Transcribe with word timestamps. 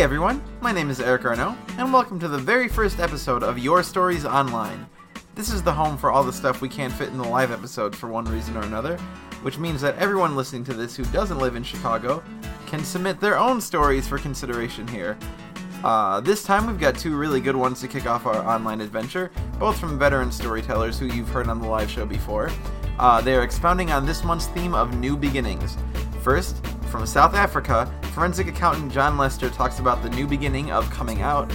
Hey 0.00 0.04
everyone, 0.04 0.42
my 0.62 0.72
name 0.72 0.88
is 0.88 0.98
Eric 0.98 1.24
Garneau, 1.24 1.54
and 1.76 1.92
welcome 1.92 2.18
to 2.20 2.26
the 2.26 2.38
very 2.38 2.68
first 2.68 3.00
episode 3.00 3.42
of 3.42 3.58
Your 3.58 3.82
Stories 3.82 4.24
Online. 4.24 4.86
This 5.34 5.52
is 5.52 5.62
the 5.62 5.74
home 5.74 5.98
for 5.98 6.10
all 6.10 6.24
the 6.24 6.32
stuff 6.32 6.62
we 6.62 6.70
can't 6.70 6.94
fit 6.94 7.10
in 7.10 7.18
the 7.18 7.28
live 7.28 7.50
episodes 7.52 7.98
for 7.98 8.08
one 8.08 8.24
reason 8.24 8.56
or 8.56 8.62
another, 8.62 8.96
which 9.42 9.58
means 9.58 9.82
that 9.82 9.98
everyone 9.98 10.36
listening 10.36 10.64
to 10.64 10.72
this 10.72 10.96
who 10.96 11.04
doesn't 11.04 11.36
live 11.36 11.54
in 11.54 11.62
Chicago 11.62 12.24
can 12.66 12.82
submit 12.82 13.20
their 13.20 13.38
own 13.38 13.60
stories 13.60 14.08
for 14.08 14.16
consideration 14.16 14.88
here. 14.88 15.18
Uh, 15.84 16.18
this 16.18 16.44
time 16.44 16.66
we've 16.66 16.80
got 16.80 16.96
two 16.96 17.14
really 17.14 17.42
good 17.42 17.54
ones 17.54 17.78
to 17.82 17.86
kick 17.86 18.06
off 18.06 18.24
our 18.24 18.42
online 18.48 18.80
adventure, 18.80 19.30
both 19.58 19.78
from 19.78 19.98
veteran 19.98 20.32
storytellers 20.32 20.98
who 20.98 21.08
you've 21.08 21.28
heard 21.28 21.46
on 21.46 21.60
the 21.60 21.68
live 21.68 21.90
show 21.90 22.06
before. 22.06 22.50
Uh, 22.98 23.20
they 23.20 23.34
are 23.34 23.42
expounding 23.42 23.90
on 23.90 24.06
this 24.06 24.24
month's 24.24 24.46
theme 24.46 24.72
of 24.72 24.96
new 24.98 25.14
beginnings. 25.14 25.76
First, 26.22 26.64
from 26.90 27.06
South 27.06 27.34
Africa, 27.34 27.90
forensic 28.12 28.48
accountant 28.48 28.92
Jon 28.92 29.16
Lester 29.16 29.48
talks 29.48 29.78
about 29.78 30.02
the 30.02 30.10
new 30.10 30.26
beginning 30.26 30.72
of 30.72 30.90
coming 30.90 31.22
out. 31.22 31.50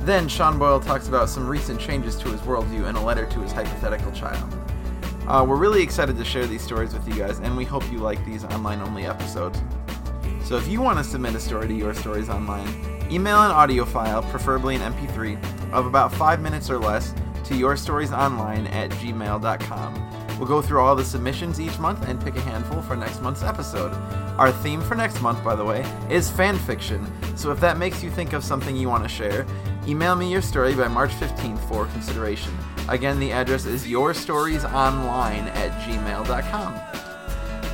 Then 0.00 0.28
Shawn 0.28 0.58
Boyle 0.58 0.80
talks 0.80 1.08
about 1.08 1.28
some 1.28 1.46
recent 1.46 1.78
changes 1.78 2.16
to 2.16 2.28
his 2.30 2.40
worldview 2.40 2.88
in 2.88 2.96
a 2.96 3.04
letter 3.04 3.26
to 3.26 3.40
his 3.40 3.52
hypothetical 3.52 4.10
child. 4.12 4.50
Uh, 5.26 5.44
we're 5.46 5.56
really 5.56 5.82
excited 5.82 6.16
to 6.16 6.24
share 6.24 6.46
these 6.46 6.62
stories 6.62 6.94
with 6.94 7.06
you 7.06 7.14
guys, 7.14 7.38
and 7.40 7.54
we 7.54 7.64
hope 7.64 7.84
you 7.92 7.98
like 7.98 8.24
these 8.24 8.44
online 8.44 8.80
only 8.80 9.04
episodes. 9.04 9.60
So 10.42 10.56
if 10.56 10.66
you 10.66 10.80
want 10.80 10.96
to 10.96 11.04
submit 11.04 11.34
a 11.34 11.40
story 11.40 11.68
to 11.68 11.74
Your 11.74 11.92
Stories 11.92 12.30
Online, 12.30 12.66
email 13.10 13.42
an 13.42 13.50
audio 13.50 13.84
file, 13.84 14.22
preferably 14.22 14.76
an 14.76 14.94
MP3, 14.94 15.72
of 15.72 15.84
about 15.84 16.14
5 16.14 16.40
minutes 16.40 16.70
or 16.70 16.78
less 16.78 17.12
to 17.44 17.54
yourstoriesonline 17.54 18.72
at 18.72 18.90
gmail.com. 18.92 20.07
We'll 20.38 20.46
go 20.46 20.62
through 20.62 20.80
all 20.80 20.94
the 20.94 21.04
submissions 21.04 21.60
each 21.60 21.78
month 21.78 22.06
and 22.08 22.20
pick 22.20 22.36
a 22.36 22.40
handful 22.40 22.80
for 22.82 22.94
next 22.94 23.20
month's 23.20 23.42
episode. 23.42 23.92
Our 24.38 24.52
theme 24.52 24.80
for 24.80 24.94
next 24.94 25.20
month, 25.20 25.42
by 25.42 25.56
the 25.56 25.64
way, 25.64 25.84
is 26.08 26.30
fan 26.30 26.56
fiction, 26.58 27.04
so 27.36 27.50
if 27.50 27.58
that 27.60 27.76
makes 27.76 28.02
you 28.02 28.10
think 28.10 28.32
of 28.32 28.44
something 28.44 28.76
you 28.76 28.88
want 28.88 29.02
to 29.02 29.08
share, 29.08 29.44
email 29.86 30.14
me 30.14 30.30
your 30.30 30.42
story 30.42 30.74
by 30.74 30.86
March 30.86 31.10
15th 31.12 31.58
for 31.68 31.86
consideration. 31.86 32.56
Again, 32.88 33.18
the 33.18 33.32
address 33.32 33.66
is 33.66 33.84
yourstoriesonline 33.84 35.46
at 35.56 35.72
gmail.com. 35.82 36.80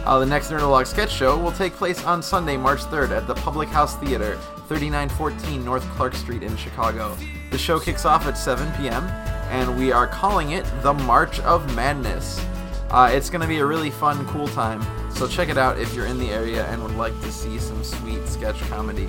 Uh, 0.06 0.18
the 0.18 0.26
next 0.26 0.50
Nerdologue 0.50 0.86
sketch 0.86 1.12
show 1.12 1.38
will 1.38 1.52
take 1.52 1.72
place 1.74 2.02
on 2.04 2.22
Sunday, 2.22 2.56
March 2.56 2.80
3rd 2.80 3.10
at 3.10 3.26
the 3.26 3.34
Public 3.34 3.68
House 3.68 3.96
Theater, 3.96 4.36
3914 4.68 5.64
North 5.64 5.84
Clark 5.90 6.14
Street 6.14 6.42
in 6.42 6.56
Chicago. 6.56 7.16
The 7.50 7.58
show 7.58 7.78
kicks 7.78 8.04
off 8.04 8.26
at 8.26 8.36
7 8.36 8.70
p.m., 8.72 9.04
and 9.50 9.78
we 9.78 9.92
are 9.92 10.06
calling 10.06 10.50
it 10.50 10.64
The 10.82 10.92
March 10.92 11.40
of 11.40 11.74
Madness. 11.74 12.44
Uh, 12.90 13.10
it's 13.12 13.30
going 13.30 13.40
to 13.40 13.48
be 13.48 13.58
a 13.58 13.66
really 13.66 13.90
fun, 13.90 14.24
cool 14.28 14.48
time, 14.48 14.82
so 15.10 15.26
check 15.26 15.48
it 15.48 15.58
out 15.58 15.78
if 15.78 15.94
you're 15.94 16.06
in 16.06 16.18
the 16.18 16.30
area 16.30 16.66
and 16.66 16.82
would 16.82 16.94
like 16.96 17.18
to 17.22 17.32
see 17.32 17.58
some 17.58 17.82
sweet 17.82 18.26
sketch 18.26 18.60
comedy. 18.68 19.08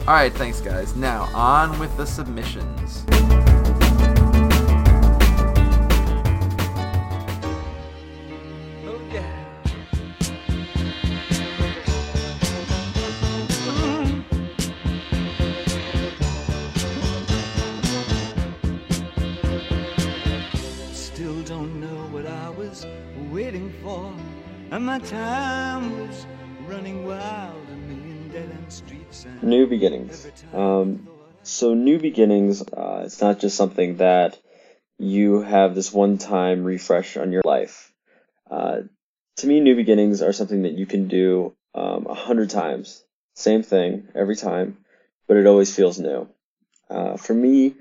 Alright, 0.00 0.32
thanks 0.32 0.60
guys. 0.60 0.96
Now, 0.96 1.28
on 1.34 1.78
with 1.78 1.94
the 1.96 2.06
submissions. 2.06 3.04
My 24.88 24.98
time 25.00 25.98
was 25.98 26.26
running 26.66 27.04
wild, 27.04 27.68
a 27.70 27.76
million 27.92 28.30
dead 28.30 28.50
end 28.50 28.72
streets. 28.72 29.26
And 29.26 29.42
New 29.42 29.66
beginnings. 29.66 30.26
Um, 30.54 31.06
so 31.42 31.74
new 31.74 31.98
beginnings, 31.98 32.62
uh, 32.62 33.02
it's 33.04 33.20
not 33.20 33.38
just 33.38 33.54
something 33.54 33.98
that 33.98 34.38
you 34.98 35.42
have 35.42 35.74
this 35.74 35.92
one-time 35.92 36.64
refresh 36.64 37.18
on 37.18 37.32
your 37.32 37.42
life. 37.44 37.92
Uh, 38.50 38.78
to 39.36 39.46
me, 39.46 39.60
new 39.60 39.76
beginnings 39.76 40.22
are 40.22 40.32
something 40.32 40.62
that 40.62 40.72
you 40.72 40.86
can 40.86 41.06
do 41.06 41.54
um, 41.74 42.06
a 42.06 42.14
hundred 42.14 42.48
times, 42.48 43.04
same 43.34 43.62
thing 43.62 44.08
every 44.14 44.36
time, 44.36 44.78
but 45.26 45.36
it 45.36 45.46
always 45.46 45.76
feels 45.76 45.98
new. 45.98 46.26
Uh, 46.88 47.18
for 47.18 47.34
me, 47.34 47.74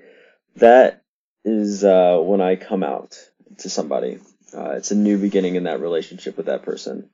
that 0.57 1.03
is 1.45 1.85
uh, 1.85 2.17
when 2.21 2.41
I 2.41 2.57
come 2.57 2.83
out 2.83 3.17
to 3.59 3.69
somebody. 3.69 4.19
Uh, 4.55 4.71
it's 4.71 4.91
a 4.91 4.95
new 4.95 5.17
beginning 5.17 5.55
in 5.55 5.63
that 5.63 5.81
relationship 5.81 6.37
with 6.37 6.45
that 6.45 6.63
person. 6.63 7.09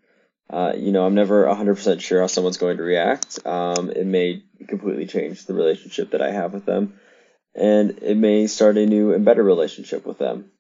Uh, 0.50 0.74
you 0.76 0.92
know, 0.92 1.06
I'm 1.06 1.16
never 1.16 1.46
100% 1.46 2.02
sure 2.02 2.22
how 2.22 2.28
someone's 2.28 2.58
going 2.58 2.78
to 2.78 2.84
react. 2.84 3.46
Um, 3.46 3.90
it 3.90 4.06
may 4.06 4.44
completely 4.68 5.08
change 5.08 5.46
the 5.46 5.54
relationship 5.54 6.12
that 6.12 6.22
I 6.22 6.32
have 6.32 6.54
with 6.54 6.66
them, 6.66 7.00
and 7.56 7.98
it 8.02 8.18
may 8.18 8.48
start 8.48 8.78
a 8.78 8.86
new 8.86 9.14
and 9.14 9.26
better 9.26 9.44
relationship 9.44 10.06
with 10.06 10.18
them. 10.18 10.52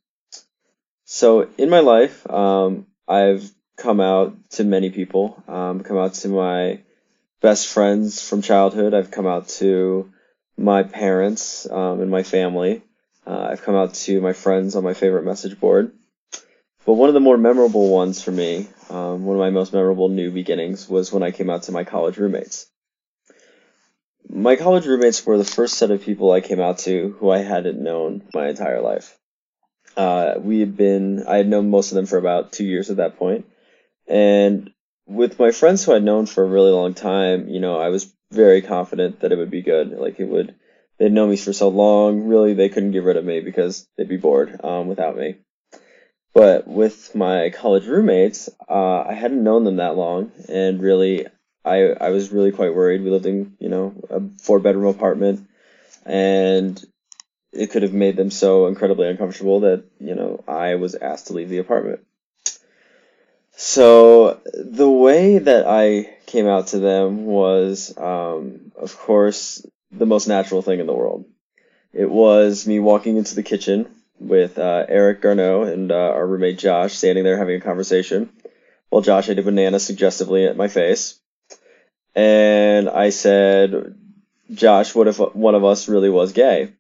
So, 1.05 1.49
in 1.57 1.69
my 1.69 1.79
life, 1.79 2.27
um, 2.29 2.87
I've 3.07 3.49
come 3.75 3.99
out 3.99 4.35
to 4.51 4.63
many 4.63 4.89
people. 4.89 5.43
Um, 5.47 5.81
come 5.81 5.97
out 5.97 6.13
to 6.15 6.29
my 6.29 6.79
best 7.41 7.67
friends 7.67 8.27
from 8.27 8.41
childhood. 8.41 8.93
I've 8.93 9.11
come 9.11 9.27
out 9.27 9.49
to 9.59 10.11
my 10.57 10.83
parents 10.83 11.69
um, 11.69 12.01
and 12.01 12.09
my 12.09 12.23
family. 12.23 12.81
Uh, 13.27 13.47
I've 13.51 13.63
come 13.63 13.75
out 13.75 13.93
to 13.95 14.21
my 14.21 14.33
friends 14.33 14.75
on 14.75 14.83
my 14.83 14.93
favorite 14.93 15.25
message 15.25 15.59
board. 15.59 15.91
But 16.85 16.93
one 16.93 17.09
of 17.09 17.13
the 17.13 17.21
more 17.21 17.37
memorable 17.37 17.89
ones 17.89 18.21
for 18.21 18.31
me, 18.31 18.67
um, 18.89 19.25
one 19.25 19.37
of 19.37 19.39
my 19.39 19.49
most 19.49 19.73
memorable 19.73 20.09
new 20.09 20.31
beginnings, 20.31 20.89
was 20.89 21.11
when 21.11 21.23
I 21.23 21.31
came 21.31 21.49
out 21.49 21.63
to 21.63 21.71
my 21.71 21.83
college 21.83 22.17
roommates. 22.17 22.67
My 24.27 24.55
college 24.55 24.85
roommates 24.85 25.25
were 25.25 25.37
the 25.37 25.45
first 25.45 25.75
set 25.75 25.91
of 25.91 26.01
people 26.01 26.31
I 26.31 26.41
came 26.41 26.59
out 26.59 26.79
to 26.79 27.15
who 27.19 27.29
I 27.29 27.39
hadn't 27.39 27.81
known 27.81 28.23
my 28.33 28.49
entire 28.49 28.81
life. 28.81 29.17
Uh, 29.95 30.35
we 30.39 30.59
had 30.59 30.75
been, 30.75 31.23
I 31.27 31.37
had 31.37 31.47
known 31.47 31.69
most 31.69 31.91
of 31.91 31.95
them 31.95 32.05
for 32.05 32.17
about 32.17 32.51
two 32.51 32.65
years 32.65 32.89
at 32.89 32.97
that 32.97 33.17
point. 33.17 33.45
and 34.07 34.71
with 35.05 35.37
my 35.37 35.51
friends 35.51 35.83
who 35.83 35.93
I'd 35.93 36.03
known 36.03 36.25
for 36.25 36.43
a 36.43 36.49
really 36.49 36.71
long 36.71 36.93
time, 36.93 37.49
you 37.49 37.59
know, 37.59 37.77
I 37.77 37.89
was 37.89 38.13
very 38.31 38.61
confident 38.61 39.19
that 39.19 39.31
it 39.31 39.37
would 39.37 39.51
be 39.51 39.61
good. 39.61 39.91
Like 39.91 40.19
it 40.19 40.25
would, 40.25 40.55
they'd 40.97 41.11
known 41.11 41.29
me 41.29 41.37
for 41.37 41.53
so 41.53 41.69
long, 41.69 42.23
really 42.23 42.53
they 42.53 42.69
couldn't 42.69 42.91
get 42.91 43.03
rid 43.03 43.17
of 43.17 43.25
me 43.25 43.41
because 43.41 43.87
they'd 43.97 44.07
be 44.07 44.17
bored 44.17 44.61
um, 44.63 44.87
without 44.87 45.17
me. 45.17 45.35
But 46.33 46.67
with 46.67 47.13
my 47.13 47.51
college 47.51 47.85
roommates, 47.85 48.49
uh, 48.67 49.03
I 49.07 49.13
hadn't 49.13 49.43
known 49.43 49.65
them 49.65 49.75
that 49.75 49.95
long, 49.95 50.31
and 50.49 50.81
really, 50.81 51.27
I 51.63 51.89
I 51.89 52.09
was 52.09 52.31
really 52.31 52.51
quite 52.51 52.73
worried. 52.73 53.03
We 53.03 53.11
lived 53.11 53.27
in 53.27 53.55
you 53.59 53.69
know 53.69 53.93
a 54.09 54.21
four 54.41 54.59
bedroom 54.59 54.87
apartment, 54.87 55.47
and 56.05 56.83
it 57.51 57.69
could 57.69 57.83
have 57.83 57.93
made 57.93 58.17
them 58.17 58.31
so 58.31 58.65
incredibly 58.65 59.07
uncomfortable 59.07 59.59
that 59.61 59.83
you 59.99 60.15
know 60.15 60.43
I 60.47 60.75
was 60.75 60.95
asked 60.95 61.27
to 61.27 61.33
leave 61.33 61.49
the 61.49 61.59
apartment. 61.59 61.99
So 63.55 64.41
the 64.55 64.89
way 64.89 65.37
that 65.37 65.67
I 65.67 66.17
came 66.25 66.47
out 66.47 66.67
to 66.67 66.79
them 66.79 67.25
was, 67.25 67.95
um, 67.95 68.71
of 68.75 68.97
course, 68.97 69.63
the 69.91 70.07
most 70.07 70.27
natural 70.27 70.63
thing 70.63 70.79
in 70.79 70.87
the 70.87 70.93
world. 70.93 71.25
It 71.93 72.09
was 72.09 72.65
me 72.65 72.79
walking 72.79 73.17
into 73.17 73.35
the 73.35 73.43
kitchen 73.43 73.87
with 74.19 74.57
uh, 74.57 74.85
Eric 74.87 75.21
Garneau 75.21 75.63
and 75.63 75.91
uh, 75.91 75.95
our 75.95 76.25
roommate 76.25 76.57
Josh 76.57 76.93
standing 76.93 77.23
there 77.23 77.37
having 77.37 77.55
a 77.55 77.61
conversation, 77.61 78.29
while 78.89 79.01
Josh 79.01 79.29
ate 79.29 79.39
a 79.39 79.43
banana 79.43 79.79
suggestively 79.79 80.45
at 80.45 80.57
my 80.57 80.67
face. 80.67 81.19
And 82.15 82.89
I 82.89 83.09
said, 83.09 83.95
Josh, 84.51 84.93
what 84.93 85.07
if 85.07 85.17
one 85.17 85.55
of 85.55 85.65
us 85.65 85.87
really 85.89 86.09
was 86.09 86.31
gay? 86.31 86.73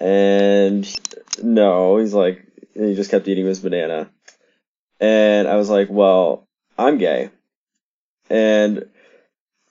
And 0.00 0.88
no, 1.42 1.98
he's 1.98 2.14
like, 2.14 2.46
he 2.74 2.94
just 2.94 3.10
kept 3.10 3.28
eating 3.28 3.46
his 3.46 3.60
banana. 3.60 4.10
And 5.00 5.48
I 5.48 5.56
was 5.56 5.68
like, 5.68 5.88
well, 5.90 6.46
I'm 6.78 6.98
gay. 6.98 7.30
And 8.30 8.88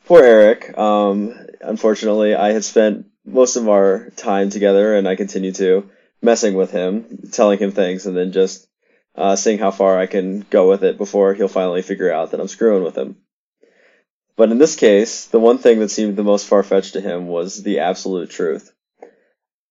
poor 0.05 0.21
Eric, 0.21 0.77
um, 0.77 1.33
unfortunately, 1.61 2.35
I 2.35 2.51
had 2.51 2.63
spent 2.63 3.07
most 3.25 3.55
of 3.55 3.69
our 3.69 4.09
time 4.15 4.49
together, 4.49 4.95
and 4.95 5.07
I 5.07 5.15
continue 5.15 5.53
to, 5.53 5.89
messing 6.23 6.55
with 6.55 6.71
him, 6.71 7.19
telling 7.31 7.59
him 7.59 7.71
things, 7.71 8.05
and 8.05 8.15
then 8.15 8.31
just 8.31 8.67
uh, 9.15 9.35
seeing 9.35 9.59
how 9.59 9.71
far 9.71 9.99
I 9.99 10.07
can 10.07 10.45
go 10.49 10.69
with 10.69 10.83
it 10.83 10.97
before 10.97 11.33
he'll 11.33 11.47
finally 11.47 11.81
figure 11.81 12.11
out 12.11 12.31
that 12.31 12.39
I'm 12.39 12.47
screwing 12.47 12.83
with 12.83 12.97
him. 12.97 13.17
But 14.35 14.51
in 14.51 14.57
this 14.57 14.75
case, 14.75 15.27
the 15.27 15.39
one 15.39 15.59
thing 15.59 15.79
that 15.79 15.91
seemed 15.91 16.15
the 16.15 16.23
most 16.23 16.47
far 16.47 16.63
fetched 16.63 16.93
to 16.93 17.01
him 17.01 17.27
was 17.27 17.61
the 17.61 17.79
absolute 17.79 18.31
truth. 18.31 18.73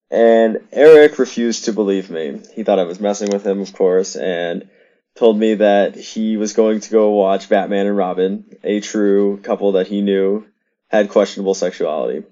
And 0.09 0.61
Eric 0.71 1.19
refused 1.19 1.65
to 1.65 1.73
believe 1.73 2.09
me. 2.09 2.39
He 2.53 2.63
thought 2.63 2.79
I 2.79 2.83
was 2.83 2.99
messing 2.99 3.31
with 3.31 3.45
him, 3.45 3.59
of 3.59 3.73
course, 3.73 4.15
and 4.15 4.69
told 5.15 5.37
me 5.37 5.55
that 5.55 5.95
he 5.95 6.37
was 6.37 6.53
going 6.53 6.79
to 6.79 6.91
go 6.91 7.09
watch 7.09 7.49
Batman 7.49 7.87
and 7.87 7.97
Robin, 7.97 8.45
a 8.63 8.79
true 8.79 9.37
couple 9.41 9.73
that 9.73 9.87
he 9.87 10.01
knew 10.01 10.45
had 10.87 11.09
questionable 11.09 11.55
sexuality. 11.55 12.23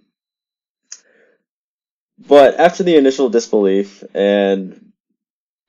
But 2.28 2.60
after 2.60 2.84
the 2.84 2.98
initial 2.98 3.30
disbelief 3.30 4.04
and 4.14 4.92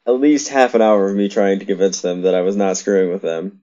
at 0.06 0.12
least 0.20 0.49
half 0.49 0.75
an 0.75 0.82
hour 0.82 1.08
of 1.08 1.16
me 1.16 1.28
trying 1.28 1.60
to 1.60 1.64
convince 1.64 2.00
them 2.00 2.22
that 2.22 2.34
I 2.34 2.43
was 2.43 2.56
not 2.56 2.76
screwing 2.76 3.10
with 3.10 3.22
them, 3.22 3.62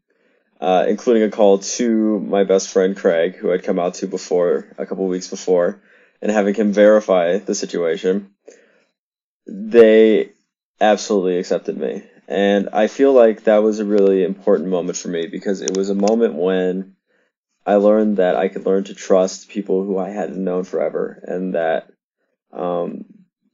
uh, 0.60 0.86
including 0.88 1.24
a 1.24 1.30
call 1.30 1.60
to 1.60 2.20
my 2.20 2.44
best 2.44 2.70
friend 2.70 2.96
Craig, 2.96 3.36
who 3.36 3.52
I'd 3.52 3.64
come 3.64 3.80
out 3.80 3.96
to 3.96 4.08
before 4.08 4.68
a 4.78 4.86
couple 4.86 5.08
weeks 5.08 5.28
before, 5.28 5.82
and 6.22 6.32
having 6.32 6.54
him 6.54 6.74
verify 6.74 7.38
the 7.38 7.56
situation, 7.56 8.32
they 9.46 10.30
absolutely 10.82 11.38
accepted 11.38 11.78
me. 11.78 12.04
And 12.28 12.70
I 12.74 12.88
feel 12.88 13.14
like 13.14 13.44
that 13.44 13.64
was 13.64 13.80
a 13.80 13.86
really 13.86 14.24
important 14.24 14.70
moment 14.70 14.98
for 14.98 15.10
me 15.10 15.28
because 15.28 15.62
it 15.62 15.76
was 15.76 15.90
a 15.90 15.96
moment 15.96 16.36
when 16.36 16.96
I 17.66 17.76
learned 17.76 18.18
that 18.18 18.36
I 18.36 18.48
could 18.48 18.66
learn 18.66 18.86
to 18.86 18.94
trust 18.94 19.50
people 19.50 19.84
who 19.84 19.98
I 19.98 20.10
hadn't 20.10 20.44
known 20.44 20.64
forever 20.64 21.24
and 21.24 21.56
that 21.56 21.90
um, 22.52 23.06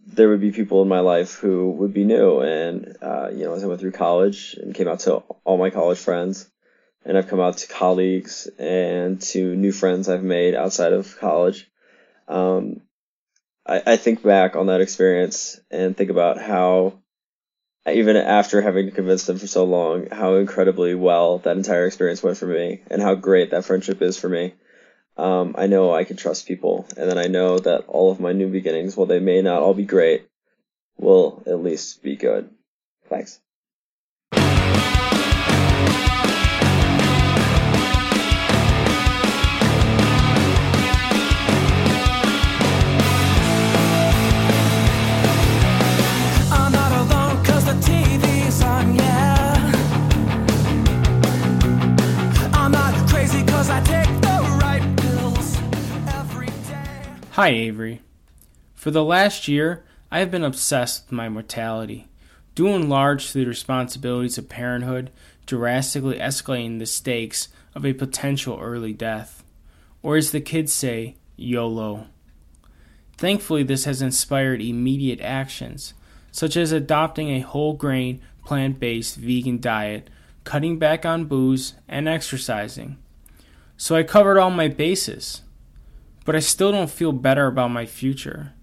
there 0.05 0.29
would 0.29 0.41
be 0.41 0.51
people 0.51 0.81
in 0.81 0.87
my 0.87 0.99
life 0.99 1.35
who 1.35 1.71
would 1.71 1.93
be 1.93 2.05
new. 2.05 2.39
And, 2.39 2.97
uh, 3.01 3.29
you 3.31 3.43
know, 3.43 3.53
as 3.53 3.63
I 3.63 3.67
went 3.67 3.79
through 3.79 3.91
college 3.91 4.55
and 4.55 4.73
came 4.73 4.87
out 4.87 4.99
to 5.01 5.23
all 5.43 5.57
my 5.57 5.69
college 5.69 5.99
friends, 5.99 6.49
and 7.03 7.17
I've 7.17 7.27
come 7.27 7.39
out 7.39 7.57
to 7.57 7.67
colleagues 7.67 8.47
and 8.57 9.21
to 9.21 9.55
new 9.55 9.71
friends 9.71 10.09
I've 10.09 10.23
made 10.23 10.55
outside 10.55 10.93
of 10.93 11.17
college, 11.19 11.69
um, 12.27 12.81
I, 13.65 13.81
I 13.85 13.97
think 13.97 14.23
back 14.23 14.55
on 14.55 14.67
that 14.67 14.81
experience 14.81 15.59
and 15.69 15.95
think 15.95 16.09
about 16.09 16.41
how, 16.41 16.99
even 17.91 18.15
after 18.15 18.61
having 18.61 18.87
to 18.87 18.91
convince 18.91 19.25
them 19.25 19.37
for 19.37 19.47
so 19.47 19.65
long, 19.65 20.07
how 20.11 20.35
incredibly 20.35 20.95
well 20.95 21.39
that 21.39 21.57
entire 21.57 21.85
experience 21.85 22.23
went 22.23 22.37
for 22.37 22.47
me 22.47 22.81
and 22.89 23.01
how 23.01 23.13
great 23.15 23.51
that 23.51 23.65
friendship 23.65 24.01
is 24.01 24.17
for 24.17 24.29
me. 24.29 24.53
Um, 25.17 25.55
I 25.57 25.67
know 25.67 25.93
I 25.93 26.03
can 26.03 26.17
trust 26.17 26.47
people, 26.47 26.85
and 26.97 27.09
then 27.09 27.17
I 27.17 27.27
know 27.27 27.57
that 27.59 27.85
all 27.87 28.11
of 28.11 28.19
my 28.19 28.33
new 28.33 28.49
beginnings, 28.49 28.97
while 28.97 29.07
they 29.07 29.19
may 29.19 29.41
not 29.41 29.61
all 29.61 29.73
be 29.73 29.85
great, 29.85 30.27
will 30.97 31.41
at 31.45 31.63
least 31.63 32.03
be 32.03 32.15
good. 32.15 32.49
Thanks. 33.07 33.39
Hi, 57.35 57.49
Avery. 57.49 58.01
For 58.75 58.91
the 58.91 59.03
last 59.03 59.49
year, 59.49 59.83
I 60.09 60.19
have 60.19 60.31
been 60.31 60.45
obsessed 60.45 61.03
with 61.03 61.11
my 61.11 61.27
mortality, 61.27 62.07
due 62.55 62.69
in 62.69 62.87
large 62.87 63.27
to 63.27 63.39
the 63.39 63.45
responsibilities 63.45 64.37
of 64.37 64.47
parenthood 64.47 65.11
drastically 65.45 66.17
escalating 66.17 66.79
the 66.79 66.85
stakes 66.85 67.49
of 67.75 67.85
a 67.85 67.91
potential 67.91 68.57
early 68.61 68.93
death. 68.93 69.43
Or 70.01 70.15
as 70.15 70.31
the 70.31 70.39
kids 70.39 70.71
say, 70.71 71.17
YOLO. 71.35 72.07
Thankfully, 73.17 73.63
this 73.63 73.83
has 73.83 74.01
inspired 74.01 74.61
immediate 74.61 75.19
actions, 75.19 75.93
such 76.31 76.55
as 76.55 76.71
adopting 76.71 77.31
a 77.31 77.41
whole 77.41 77.73
grain, 77.73 78.21
plant 78.45 78.79
based 78.79 79.17
vegan 79.17 79.59
diet, 79.59 80.09
cutting 80.45 80.79
back 80.79 81.05
on 81.05 81.25
booze, 81.25 81.73
and 81.85 82.07
exercising. 82.07 82.97
So 83.75 83.93
I 83.93 84.03
covered 84.03 84.39
all 84.39 84.51
my 84.51 84.69
bases. 84.69 85.41
But 86.25 86.35
I 86.35 86.39
still 86.39 86.71
don't 86.71 86.89
feel 86.89 87.13
better 87.13 87.47
about 87.47 87.71
my 87.71 87.85
future. 87.85 88.53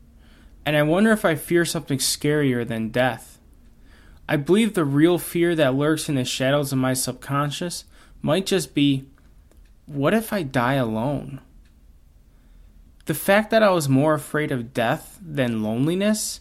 And 0.66 0.76
I 0.76 0.82
wonder 0.82 1.10
if 1.12 1.24
I 1.24 1.34
fear 1.34 1.64
something 1.64 1.98
scarier 1.98 2.66
than 2.66 2.90
death. 2.90 3.38
I 4.28 4.36
believe 4.36 4.74
the 4.74 4.84
real 4.84 5.18
fear 5.18 5.54
that 5.54 5.74
lurks 5.74 6.08
in 6.08 6.14
the 6.14 6.24
shadows 6.24 6.72
of 6.72 6.78
my 6.78 6.92
subconscious 6.92 7.84
might 8.20 8.46
just 8.46 8.74
be 8.74 9.06
what 9.86 10.14
if 10.14 10.32
I 10.32 10.42
die 10.42 10.74
alone? 10.74 11.40
The 13.06 13.14
fact 13.14 13.50
that 13.50 13.64
I 13.64 13.70
was 13.70 13.88
more 13.88 14.14
afraid 14.14 14.52
of 14.52 14.72
death 14.72 15.18
than 15.20 15.62
loneliness 15.62 16.40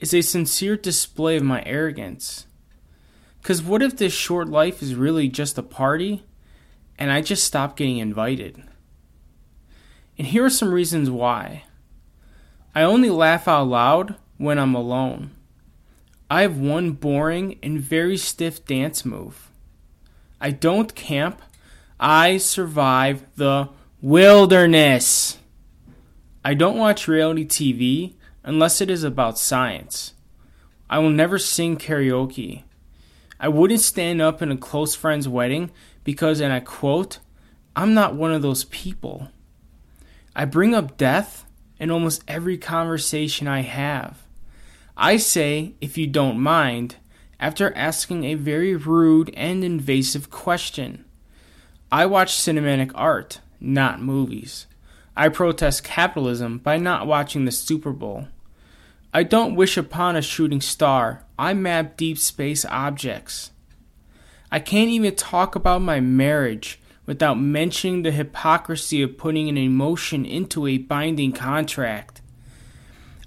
is 0.00 0.14
a 0.14 0.22
sincere 0.22 0.76
display 0.76 1.36
of 1.36 1.42
my 1.42 1.62
arrogance. 1.66 2.46
Because 3.42 3.62
what 3.62 3.82
if 3.82 3.96
this 3.96 4.12
short 4.12 4.48
life 4.48 4.82
is 4.82 4.94
really 4.94 5.28
just 5.28 5.58
a 5.58 5.62
party 5.62 6.24
and 6.98 7.12
I 7.12 7.20
just 7.20 7.44
stop 7.44 7.76
getting 7.76 7.98
invited? 7.98 8.62
And 10.18 10.26
here 10.26 10.44
are 10.44 10.50
some 10.50 10.74
reasons 10.74 11.08
why. 11.10 11.62
I 12.74 12.82
only 12.82 13.08
laugh 13.08 13.46
out 13.46 13.68
loud 13.68 14.16
when 14.36 14.58
I'm 14.58 14.74
alone. 14.74 15.30
I 16.30 16.42
have 16.42 16.58
one 16.58 16.92
boring 16.92 17.58
and 17.62 17.80
very 17.80 18.16
stiff 18.16 18.66
dance 18.66 19.04
move. 19.04 19.50
I 20.40 20.50
don't 20.50 20.94
camp. 20.94 21.40
I 21.98 22.36
survive 22.36 23.24
the 23.36 23.70
wilderness. 24.02 25.38
I 26.44 26.54
don't 26.54 26.78
watch 26.78 27.08
reality 27.08 27.46
TV 27.46 28.14
unless 28.44 28.80
it 28.80 28.90
is 28.90 29.04
about 29.04 29.38
science. 29.38 30.14
I 30.90 30.98
will 30.98 31.10
never 31.10 31.38
sing 31.38 31.76
karaoke. 31.76 32.62
I 33.40 33.48
wouldn't 33.48 33.80
stand 33.80 34.20
up 34.20 34.42
in 34.42 34.50
a 34.50 34.56
close 34.56 34.94
friend's 34.94 35.28
wedding 35.28 35.70
because, 36.04 36.40
and 36.40 36.52
I 36.52 36.60
quote, 36.60 37.18
I'm 37.76 37.94
not 37.94 38.14
one 38.14 38.32
of 38.32 38.42
those 38.42 38.64
people. 38.64 39.28
I 40.38 40.44
bring 40.44 40.72
up 40.72 40.96
death 40.96 41.44
in 41.80 41.90
almost 41.90 42.22
every 42.28 42.58
conversation 42.58 43.48
I 43.48 43.62
have. 43.62 44.22
I 44.96 45.16
say, 45.16 45.74
if 45.80 45.98
you 45.98 46.06
don't 46.06 46.38
mind, 46.38 46.94
after 47.40 47.76
asking 47.76 48.22
a 48.22 48.34
very 48.34 48.76
rude 48.76 49.34
and 49.34 49.64
invasive 49.64 50.30
question. 50.30 51.04
I 51.90 52.06
watch 52.06 52.36
cinematic 52.36 52.92
art, 52.94 53.40
not 53.58 54.00
movies. 54.00 54.68
I 55.16 55.28
protest 55.28 55.82
capitalism 55.82 56.58
by 56.58 56.76
not 56.76 57.08
watching 57.08 57.44
the 57.44 57.50
Super 57.50 57.90
Bowl. 57.90 58.28
I 59.12 59.24
don't 59.24 59.56
wish 59.56 59.76
upon 59.76 60.14
a 60.14 60.22
shooting 60.22 60.60
star. 60.60 61.24
I 61.36 61.52
map 61.52 61.96
deep 61.96 62.16
space 62.16 62.64
objects. 62.64 63.50
I 64.52 64.60
can't 64.60 64.90
even 64.90 65.16
talk 65.16 65.56
about 65.56 65.82
my 65.82 65.98
marriage 65.98 66.78
without 67.08 67.40
mentioning 67.40 68.02
the 68.02 68.10
hypocrisy 68.10 69.00
of 69.00 69.16
putting 69.16 69.48
an 69.48 69.56
emotion 69.56 70.26
into 70.26 70.66
a 70.66 70.76
binding 70.76 71.32
contract. 71.32 72.20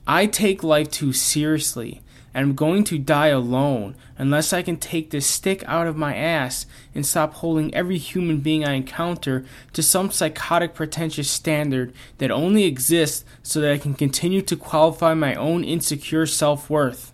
I 0.06 0.28
take 0.28 0.64
life 0.64 0.92
too 0.92 1.14
seriously, 1.14 2.04
and 2.32 2.46
I'm 2.46 2.56
going 2.56 2.84
to 2.84 3.00
die 3.00 3.30
alone 3.30 3.96
unless 4.20 4.54
I 4.54 4.62
can 4.62 4.78
take 4.78 5.10
this 5.10 5.26
stick 5.26 5.64
out 5.66 5.88
of 5.88 5.98
my 5.98 6.16
ass 6.16 6.68
and 6.94 7.04
stop 7.04 7.34
holding 7.34 7.74
every 7.74 7.98
human 7.98 8.40
being 8.42 8.64
I 8.64 8.74
encounter 8.74 9.46
to 9.74 9.82
some 9.82 10.12
psychotic 10.12 10.76
pretentious 10.76 11.32
standard 11.32 11.92
that 12.20 12.30
only 12.30 12.66
exists 12.66 13.26
so 13.42 13.62
that 13.62 13.72
I 13.72 13.80
can 13.80 13.96
continue 13.96 14.44
to 14.44 14.56
qualify 14.56 15.16
my 15.16 15.34
own 15.34 15.64
insecure 15.64 16.28
self 16.28 16.70
worth. 16.70 17.14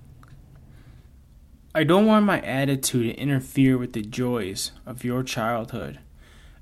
I 1.74 1.86
don't 1.86 2.08
want 2.08 2.26
my 2.26 2.42
attitude 2.42 3.16
to 3.16 3.22
interfere 3.22 3.78
with 3.78 3.94
the 3.94 4.02
joys 4.02 4.74
of 4.86 5.06
your 5.06 5.24
childhood. 5.24 6.00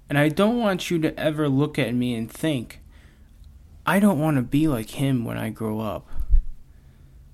And 0.10 0.18
I 0.18 0.30
don't 0.30 0.60
want 0.60 0.92
you 0.92 1.00
to 1.00 1.18
ever 1.20 1.50
look 1.50 1.80
at 1.80 1.96
me 1.96 2.14
and 2.14 2.32
think, 2.32 2.80
I 3.86 4.00
don't 4.00 4.20
want 4.20 4.38
to 4.38 4.44
be 4.44 4.68
like 4.68 4.92
him 4.92 5.26
when 5.26 5.38
I 5.38 5.50
grow 5.50 5.80
up. 5.80 6.08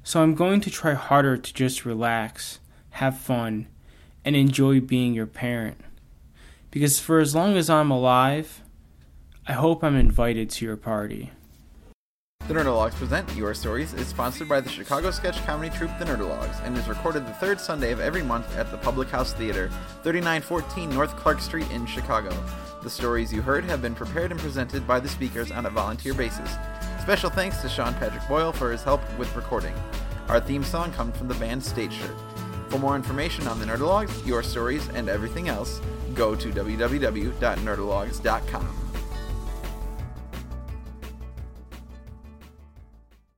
So 0.03 0.21
I'm 0.21 0.35
going 0.35 0.61
to 0.61 0.71
try 0.71 0.93
harder 0.93 1.37
to 1.37 1.53
just 1.53 1.85
relax, 1.85 2.59
have 2.91 3.17
fun, 3.17 3.67
and 4.25 4.35
enjoy 4.35 4.79
being 4.79 5.13
your 5.13 5.27
parent. 5.27 5.79
Because 6.71 6.99
for 6.99 7.19
as 7.19 7.35
long 7.35 7.57
as 7.57 7.69
I'm 7.69 7.91
alive, 7.91 8.61
I 9.47 9.53
hope 9.53 9.83
I'm 9.83 9.95
invited 9.95 10.49
to 10.51 10.65
your 10.65 10.77
party. 10.77 11.31
The 12.47 12.55
Nerdologues 12.55 12.95
Present 12.95 13.33
Your 13.35 13.53
Stories 13.53 13.93
is 13.93 14.07
sponsored 14.07 14.49
by 14.49 14.59
the 14.59 14.69
Chicago 14.69 15.11
sketch 15.11 15.45
comedy 15.45 15.69
troupe 15.69 15.97
The 15.99 16.05
Nerdologues 16.05 16.65
and 16.65 16.75
is 16.75 16.87
recorded 16.87 17.25
the 17.25 17.33
third 17.33 17.61
Sunday 17.61 17.91
of 17.91 17.99
every 17.99 18.23
month 18.23 18.57
at 18.57 18.71
the 18.71 18.77
Public 18.77 19.09
House 19.09 19.31
Theater, 19.31 19.69
3914 20.03 20.89
North 20.89 21.15
Clark 21.15 21.39
Street 21.39 21.69
in 21.71 21.85
Chicago. 21.85 22.35
The 22.83 22.89
stories 22.89 23.31
you 23.31 23.41
heard 23.41 23.63
have 23.65 23.81
been 23.81 23.95
prepared 23.95 24.31
and 24.31 24.39
presented 24.39 24.87
by 24.87 24.99
the 24.99 25.07
speakers 25.07 25.51
on 25.51 25.67
a 25.67 25.69
volunteer 25.69 26.13
basis. 26.13 26.51
Special 27.01 27.29
thanks 27.29 27.61
to 27.61 27.69
Shawn 27.69 27.93
Patrick 27.93 28.27
Boyle 28.27 28.51
for 28.51 28.69
his 28.71 28.83
help 28.83 29.01
with 29.17 29.33
recording. 29.35 29.73
Our 30.27 30.41
theme 30.41 30.63
song 30.63 30.91
comes 30.93 31.15
from 31.15 31.29
the 31.29 31.35
band 31.35 31.63
State 31.63 31.93
Shirt. 31.93 32.15
For 32.69 32.79
more 32.79 32.95
information 32.95 33.47
on 33.47 33.59
the 33.59 33.65
Nerdologues, 33.65 34.25
your 34.25 34.43
stories, 34.43 34.89
and 34.89 35.09
everything 35.09 35.47
else, 35.47 35.79
go 36.15 36.35
to 36.35 36.49
www.nerdologues.com. 36.49 38.80